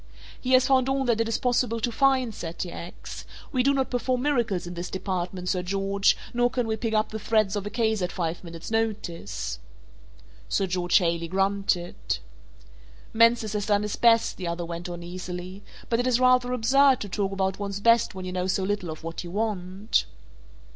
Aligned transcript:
"He 0.41 0.53
has 0.53 0.65
found 0.65 0.89
all 0.89 1.05
that 1.05 1.21
it 1.21 1.27
is 1.29 1.37
possible 1.37 1.79
to 1.79 1.91
find," 1.91 2.33
said 2.33 2.57
T. 2.57 2.71
X. 2.71 3.23
"We 3.51 3.61
do 3.61 3.71
not 3.71 3.91
perform 3.91 4.23
miracles 4.23 4.65
in 4.65 4.73
this 4.73 4.89
department, 4.89 5.47
Sir 5.49 5.61
George, 5.61 6.17
nor 6.33 6.49
can 6.49 6.65
we 6.65 6.75
pick 6.75 6.95
up 6.95 7.09
the 7.09 7.19
threads 7.19 7.55
of 7.55 7.67
a 7.67 7.69
case 7.69 8.01
at 8.01 8.11
five 8.11 8.43
minutes' 8.43 8.71
notice." 8.71 9.59
Sir 10.49 10.65
George 10.65 10.97
Haley 10.97 11.27
grunted. 11.27 12.17
"Mansus 13.13 13.53
has 13.53 13.67
done 13.67 13.83
his 13.83 13.95
best," 13.95 14.37
the 14.37 14.47
other 14.47 14.65
went 14.65 14.89
on 14.89 15.03
easily, 15.03 15.61
"but 15.87 15.99
it 15.99 16.07
is 16.07 16.19
rather 16.19 16.51
absurd 16.51 16.99
to 17.01 17.07
talk 17.09 17.31
about 17.31 17.59
one's 17.59 17.79
best 17.79 18.15
when 18.15 18.25
you 18.25 18.31
know 18.31 18.47
so 18.47 18.63
little 18.63 18.89
of 18.89 19.03
what 19.03 19.23
you 19.23 19.29
want." 19.29 20.05